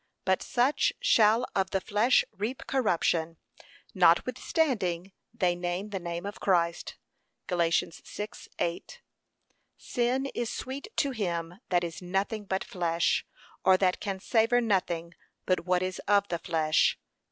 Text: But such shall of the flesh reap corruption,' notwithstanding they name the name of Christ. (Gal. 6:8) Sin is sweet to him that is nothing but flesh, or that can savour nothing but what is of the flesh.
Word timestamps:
But 0.25 0.41
such 0.41 0.91
shall 0.99 1.45
of 1.55 1.69
the 1.69 1.79
flesh 1.79 2.25
reap 2.31 2.65
corruption,' 2.65 3.37
notwithstanding 3.93 5.11
they 5.31 5.53
name 5.53 5.89
the 5.91 5.99
name 5.99 6.25
of 6.25 6.39
Christ. 6.39 6.95
(Gal. 7.45 7.59
6:8) 7.59 8.97
Sin 9.77 10.25
is 10.33 10.49
sweet 10.49 10.87
to 10.95 11.11
him 11.11 11.59
that 11.69 11.83
is 11.83 12.01
nothing 12.01 12.45
but 12.45 12.63
flesh, 12.63 13.27
or 13.63 13.77
that 13.77 13.99
can 13.99 14.19
savour 14.19 14.59
nothing 14.59 15.13
but 15.45 15.67
what 15.67 15.83
is 15.83 15.99
of 16.07 16.27
the 16.29 16.39
flesh. 16.39 16.97